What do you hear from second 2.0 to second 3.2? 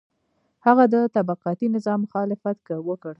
مخالفت وکړ.